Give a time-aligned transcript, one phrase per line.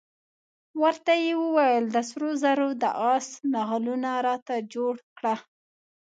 [0.81, 5.35] ورته یې وویل د سرو زرو د آس نعلونه راته جوړ کړه.